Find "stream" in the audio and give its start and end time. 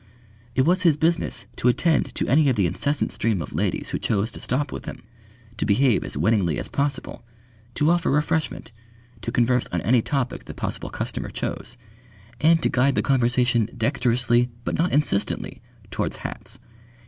3.11-3.39